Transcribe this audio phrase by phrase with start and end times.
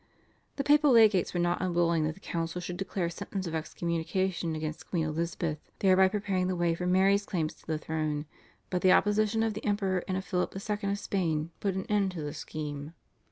[0.55, 4.89] The papal legates were not unwilling that the council should declare sentence of excommunication against
[4.89, 8.25] Queen Elizabeth, thereby preparing the way for Mary's claims to the throne,
[8.71, 10.89] but the opposition of the Emperor and of Philip II.
[10.89, 12.93] of Spain put an end to the scheme.